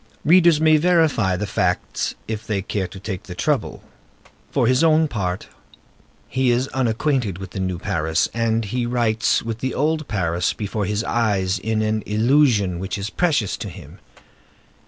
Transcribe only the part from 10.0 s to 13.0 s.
Paris before his eyes in an illusion which